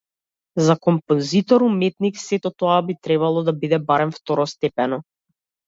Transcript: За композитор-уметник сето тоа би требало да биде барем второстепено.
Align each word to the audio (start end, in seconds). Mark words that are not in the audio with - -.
За 0.67 0.75
композитор-уметник 0.87 2.17
сето 2.23 2.51
тоа 2.63 2.79
би 2.89 2.97
требало 3.09 3.47
да 3.51 3.57
биде 3.61 3.83
барем 3.87 4.17
второстепено. 4.19 5.03